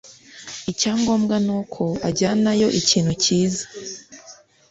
[0.71, 3.65] icyangombwa ni uko ujyanayo ikintu cyiza